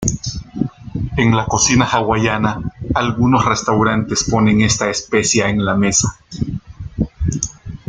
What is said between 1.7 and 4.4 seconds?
hawaiana algunos restaurantes